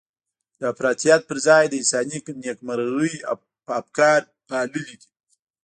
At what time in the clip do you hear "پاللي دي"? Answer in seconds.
4.47-5.07